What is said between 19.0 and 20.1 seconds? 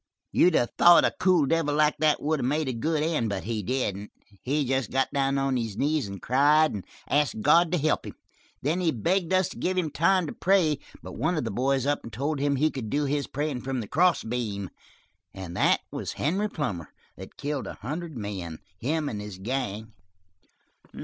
an' his gang."